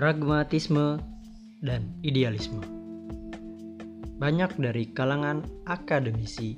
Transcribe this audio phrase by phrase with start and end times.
[0.00, 0.96] pragmatisme,
[1.60, 2.64] dan idealisme.
[4.16, 6.56] Banyak dari kalangan akademisi,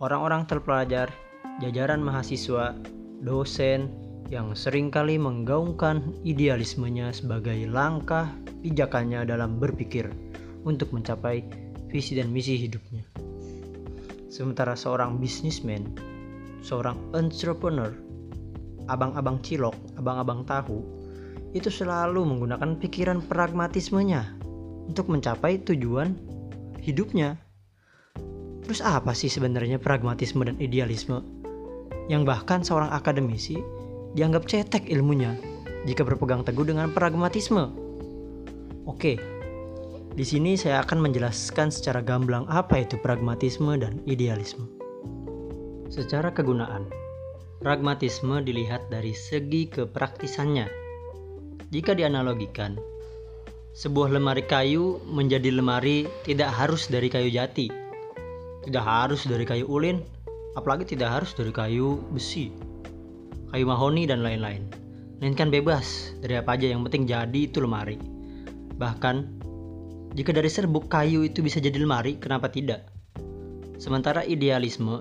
[0.00, 1.12] orang-orang terpelajar,
[1.60, 2.72] jajaran mahasiswa,
[3.20, 3.92] dosen
[4.32, 8.32] yang sering kali menggaungkan idealismenya sebagai langkah
[8.64, 10.08] pijakannya dalam berpikir
[10.64, 11.44] untuk mencapai
[11.92, 13.04] visi dan misi hidupnya.
[14.32, 15.92] Sementara seorang bisnismen,
[16.64, 17.92] seorang entrepreneur,
[18.88, 21.01] abang-abang cilok, abang-abang tahu,
[21.52, 24.40] itu selalu menggunakan pikiran pragmatismenya
[24.88, 26.16] untuk mencapai tujuan
[26.80, 27.36] hidupnya.
[28.64, 31.20] Terus apa sih sebenarnya pragmatisme dan idealisme?
[32.08, 33.60] Yang bahkan seorang akademisi
[34.16, 35.36] dianggap cetek ilmunya
[35.84, 37.68] jika berpegang teguh dengan pragmatisme.
[38.88, 39.20] Oke,
[40.12, 44.66] di sini saya akan menjelaskan secara gamblang apa itu pragmatisme dan idealisme.
[45.92, 46.88] Secara kegunaan,
[47.60, 50.81] pragmatisme dilihat dari segi kepraktisannya
[51.72, 52.76] jika dianalogikan,
[53.72, 57.72] sebuah lemari kayu menjadi lemari tidak harus dari kayu jati,
[58.68, 60.04] tidak harus dari kayu ulin,
[60.52, 62.52] apalagi tidak harus dari kayu besi,
[63.56, 64.68] kayu mahoni dan lain-lain.
[65.16, 67.96] Melainkan bebas dari apa aja yang penting jadi itu lemari.
[68.76, 69.16] Bahkan
[70.12, 72.84] jika dari serbuk kayu itu bisa jadi lemari, kenapa tidak?
[73.80, 75.00] Sementara idealisme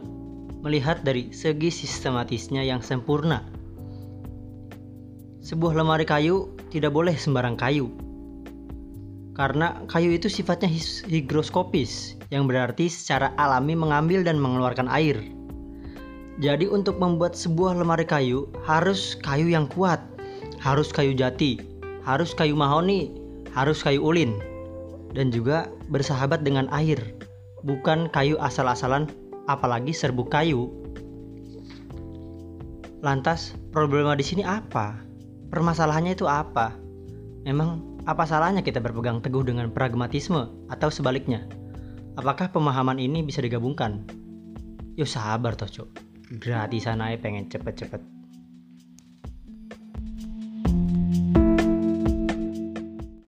[0.63, 3.59] melihat dari segi sistematisnya yang sempurna
[5.41, 7.91] sebuah lemari kayu tidak boleh sembarang kayu.
[9.35, 10.71] Karena kayu itu sifatnya
[11.07, 15.19] higroskopis, yang berarti secara alami mengambil dan mengeluarkan air.
[16.39, 19.99] Jadi untuk membuat sebuah lemari kayu harus kayu yang kuat,
[20.63, 21.59] harus kayu jati,
[22.07, 23.11] harus kayu mahoni,
[23.51, 24.39] harus kayu ulin,
[25.11, 26.97] dan juga bersahabat dengan air,
[27.67, 29.11] bukan kayu asal-asalan
[29.51, 30.71] apalagi serbuk kayu.
[33.01, 35.10] Lantas, problema di sini apa?
[35.51, 36.71] Permasalahannya itu apa?
[37.43, 41.43] Memang apa salahnya kita berpegang teguh dengan pragmatisme atau sebaliknya?
[42.15, 44.07] Apakah pemahaman ini bisa digabungkan?
[44.95, 45.89] Yo sabar toh cok,
[46.39, 48.20] gratisan aja pengen cepet-cepet.